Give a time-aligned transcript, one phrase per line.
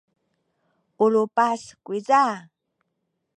[1.03, 2.21] u lupas kuyza.